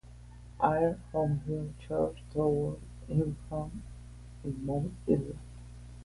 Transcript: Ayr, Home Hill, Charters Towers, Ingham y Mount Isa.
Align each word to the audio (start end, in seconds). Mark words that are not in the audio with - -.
Ayr, 0.63 0.95
Home 1.11 1.41
Hill, 1.45 1.75
Charters 1.77 2.23
Towers, 2.33 2.79
Ingham 3.07 3.69
y 4.43 4.49
Mount 4.65 4.91
Isa. 5.05 5.37